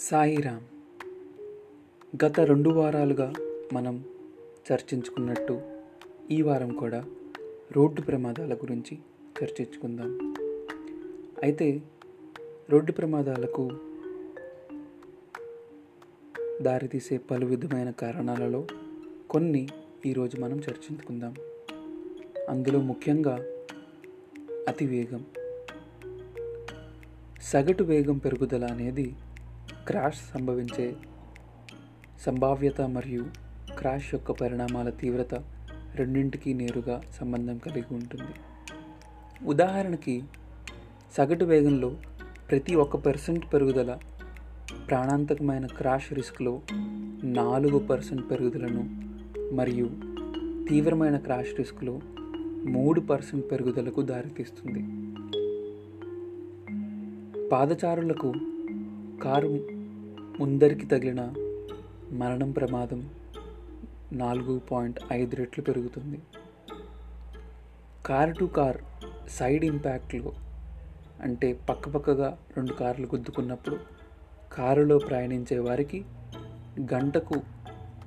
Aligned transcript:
సాయిరామ్. 0.00 0.64
గత 2.24 2.40
రెండు 2.40 2.70
వారాలుగా 2.70 3.32
మనం 3.72 4.04
చర్చించుకున్నట్టు 4.72 5.60
ఈ 6.30 6.42
వారం 6.42 6.72
కూడా 6.72 7.04
రోడ్డు 7.72 8.00
ప్రమాదాల 8.00 8.54
గురించి 8.54 8.98
చర్చించుకుందాం. 9.42 10.34
అయితే 11.42 11.82
రోడ్డు 12.70 12.92
ప్రమాదాలకు 12.92 13.70
దారితీసే 16.62 17.18
పలు 17.18 17.46
విధమైన 17.46 17.90
కారణాలలో 17.90 18.66
కొన్ని 19.30 19.68
ఈరోజు 20.06 20.36
మనం 20.36 20.56
చర్చించుకుందాం. 20.56 21.34
అందులో 22.48 22.78
ముఖ్యంగా 22.78 23.44
అతి 24.68 24.86
వేగం. 24.86 25.24
సగటు 27.42 27.84
వేగం 27.84 28.18
పెరుగుదల 28.18 28.64
అనేది 28.64 29.14
క్రాష్ 29.86 30.18
సంభవించే 30.34 30.96
సంభావ్యత 32.20 32.80
మరియు 32.80 33.24
క్రాష్ 33.78 34.14
యొక్క 34.14 34.32
పరిణామాల 34.32 34.90
తీవ్రత 34.90 35.34
రెండింటికి 35.94 36.54
నేరుగా 36.54 37.02
సంబంధం 37.20 37.58
కలిగి 37.58 37.94
ఉంటుంది. 37.94 38.32
ఉదాహరణకి 39.46 40.22
సగటు 41.12 41.44
వేగంలో 41.44 41.96
ప్రతి 42.50 42.74
ఒక్క 42.74 42.96
పర్సెంట్ 42.96 43.54
పెరుగుదల 43.54 43.98
ప్రాణాంతకమైన 44.88 45.66
క్రాష్ 45.66 46.12
రిస్క్లో 46.12 46.60
నాలుగు 47.24 47.78
పర్సెంట్ 47.78 48.30
పెరుగుదలను 48.30 48.82
మరియు 49.54 49.90
తీవ్రమైన 50.68 51.16
క్రాష్ 51.16 51.58
రిస్క్లో 51.58 52.00
మూడు 52.68 53.00
పర్సెంట్ 53.00 53.50
పెరుగుదలకు 53.50 54.02
దారితీస్తుంది. 54.02 54.80
పాదచారులకు 57.48 58.32
కారు 59.22 59.79
ముందరికి 60.40 60.86
తగిలిన 60.86 61.34
మరణం 62.12 62.50
ప్రమాదం 62.50 63.10
నాలుగు 64.12 64.58
పాయింట్ 64.58 65.00
ఐదు 65.12 65.36
రెట్లు 65.36 65.64
పెరుగుతుంది. 65.64 66.18
కార్ 68.06 68.36
టు 68.36 68.44
కార్ 68.44 68.76
సైడ్ 69.28 69.64
ఇంపాక్ట్లో 69.64 70.32
అంటే 71.22 71.52
పక్కపక్కగా 71.52 72.38
రెండు 72.56 72.72
కార్లు 72.72 73.06
గుద్దుకున్నప్పుడు 73.06 73.78
కారులో 74.52 74.98
ప్రయాణించే 74.98 75.58
వారికి 75.58 76.04
గంటకు 76.94 77.42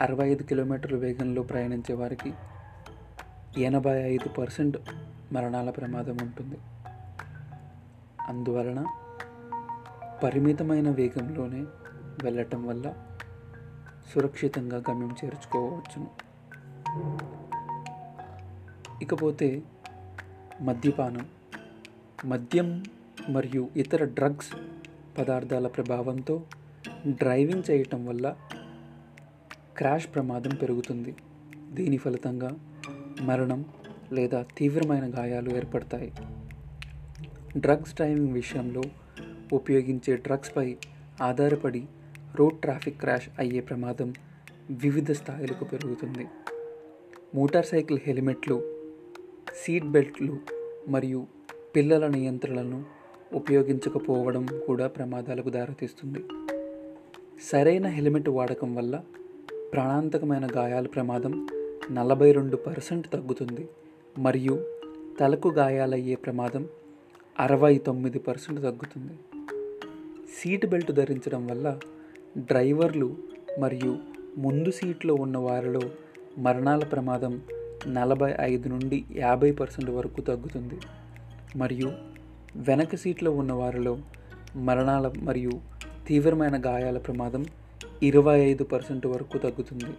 అరవై 0.00 0.28
ఐదు 0.28 0.42
కిలోమీటర్ల 0.42 0.96
వేగంలో 0.96 1.42
ప్రయాణించే 1.42 1.94
వారికి 1.94 2.32
ఎనభై 3.62 3.96
ఐదు 3.98 4.28
పర్సెంట్ 4.28 4.76
మరణాల 5.32 5.70
ప్రమాదం 5.70 6.18
ఉంటుంది. 6.22 6.58
అందువలన 8.28 8.86
పరిమితమైన 10.24 10.90
వేగంలోనే 10.90 11.64
వెళ్ళటం 12.24 12.66
వల్ల 12.66 12.94
సురక్షితంగా 14.14 14.76
గమ్యం 14.90 15.16
చేర్చుకోవచ్చును. 15.24 16.10
ఇకపోతే 19.02 19.62
మద్యపానం 20.60 21.26
మద్యం 22.24 22.84
మరియు 23.28 23.70
ఇతర 23.76 24.04
డ్రగ్స్ 24.04 24.56
పదార్థాల 25.18 25.66
ప్రభావంతో 25.66 26.42
డ్రైవింగ్ 27.08 27.70
చేయటం 27.70 28.06
వల్ల 28.06 28.36
క్రాష్ 29.76 30.08
ప్రమాదం 30.14 30.50
పెరుగుతుంది. 30.50 31.16
దీని 31.72 31.96
ఫలితంగా 31.96 32.58
మరణం 33.20 33.64
లేదా 34.12 34.46
తీవ్రమైన 34.58 35.18
గాయాలు 35.18 35.50
ఏర్పడతాయి. 35.50 36.12
డ్రగ్స్ 37.56 37.94
డ్రైవింగ్ 37.94 38.32
విషయంలో 38.32 38.82
ఉపయోగించే 39.52 40.16
డ్రగ్స్పై 40.16 40.76
ఆధారపడి 41.22 41.86
రోడ్ 42.38 42.58
ట్రాఫిక్ 42.60 43.00
క్రాష్ 43.00 43.28
అయ్యే 43.38 43.60
ప్రమాదం 43.60 44.14
వివిధ 44.70 45.10
స్థాయిలకు 45.12 45.64
పెరుగుతుంది. 45.64 46.26
మోటార్ 47.34 47.66
సైకిల్ 47.66 47.98
హెల్మెట్లు 48.06 48.56
సీట్ 49.64 49.84
బెల్ట్లు 49.84 50.38
మరియు 50.88 51.26
పిల్లల 51.76 52.06
నియంత్రణలను 52.06 52.84
ఉపయోగించకపోవడం 53.32 54.48
కూడా 54.66 54.86
ప్రమాదాలకు 54.86 55.50
దారితీస్తుంది. 55.50 56.22
సరైన 57.42 57.86
హెల్మెట్ 57.86 58.28
వాడకం 58.28 58.74
వల్ల 58.74 59.02
ప్రాణాంతకమైన 59.72 60.48
గాయాల 60.56 60.86
ప్రమాదం 60.86 61.48
నలభై 61.90 62.32
రెండు 62.32 62.56
పర్సెంట్ 62.56 63.06
తగ్గుతుంది 63.12 63.68
మరియు 64.18 64.64
తలకు 65.20 65.48
గాయాలయ్యే 65.48 66.14
ప్రమాదం 66.14 66.68
అరవై 67.40 67.78
తొమ్మిది 67.78 68.18
పర్సెంట్ 68.18 68.62
తగ్గుతుంది. 68.62 69.16
సీట్ 70.38 70.66
బెల్ట్ 70.66 70.92
ధరించడం 70.92 71.46
వల్ల 71.46 71.78
డ్రైవర్లు 72.36 73.16
మరియు 73.58 73.98
ముందు 74.38 74.70
సీట్లో 74.70 75.14
ఉన్న 75.14 75.38
వారిలో 75.38 75.80
మరణాల 76.38 76.84
ప్రమాదం 76.84 77.42
నలభై 77.86 78.34
ఐదు 78.40 78.68
నుండి 78.68 79.04
యాభై 79.16 79.52
పర్సెంట్ 79.52 79.90
వరకు 79.90 80.20
తగ్గుతుంది. 80.20 80.78
మరియు 81.56 81.92
వెనక 82.56 82.94
సీట్లో 82.94 83.30
ఉన్న 83.30 83.52
వారిలో 83.52 83.98
మరణాల 84.56 85.12
మరియు 85.22 85.50
తీవ్రమైన 86.06 86.62
గాయాల 86.66 86.98
ప్రమాదం 86.98 87.46
ఇరవై 88.02 88.38
ఐదు 88.38 88.64
పర్సెంట్ 88.64 89.06
వరకు 89.06 89.38
తగ్గుతుంది. 89.38 89.94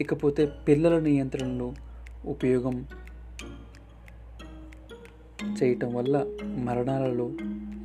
ఇకపోతే 0.00 0.46
పిల్లల 0.68 0.98
నియంత్రణలో 0.98 1.72
ఉపయోగం 2.24 2.86
చేయటం 5.62 5.94
వల్ల 5.94 6.26
మరణాలలో 6.42 7.30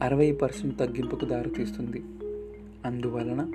అరవై 0.04 0.32
పర్సెంట్ 0.32 0.80
తగ్గింపుకు 0.80 1.26
దారితీస్తుంది 1.26 2.04
అందువలన 2.86 3.52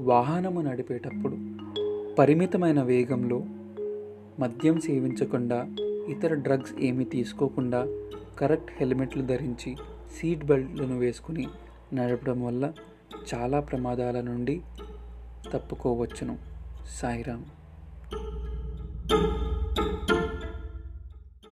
వాహనము 0.00 0.60
నడిపేటప్పుడు 0.60 1.36
పరిమితమైన 2.14 2.82
వేగంలో 2.82 3.38
మద్యం 4.40 4.80
సేవించకుండా 4.80 5.76
ఇతర 6.08 6.34
డ్రగ్స్ 6.34 6.80
ఏమీ 6.80 7.04
తీసుకోకుండా 7.04 7.86
కరెక్ట్ 8.38 8.70
హెల్మెట్లు 8.70 9.22
ధరించి 9.22 9.76
సీట్ 10.18 10.44
బెల్ట్లను 10.44 10.98
వేసుకుని 10.98 11.46
నడపడం 11.94 12.44
వల్ల 12.44 12.72
చాలా 13.34 13.60
ప్రమాదాల 13.60 14.20
నుండి 14.20 14.60
తప్పుకోవచ్చును. 15.52 16.38
సాయిరామ్. 17.02 17.44